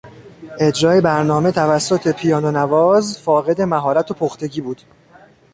اجرای 0.59 1.01
برنامه 1.01 1.51
توسط 1.51 2.15
پیانو 2.15 2.51
نواز 2.51 3.19
فاقد 3.21 3.61
مهارت 3.61 4.11
و 4.11 4.13
پختگی 4.13 4.61
بود. 4.61 4.81